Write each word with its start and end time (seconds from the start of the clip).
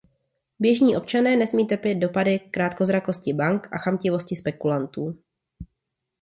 Běžní 0.59 0.95
občané 0.97 1.35
nesmí 1.37 1.67
trpět 1.67 1.95
dopady 1.95 2.39
krátkozrakosti 2.39 3.33
bank 3.33 3.73
a 3.73 3.77
chamtivosti 3.77 4.35
spekulantů. 4.35 5.17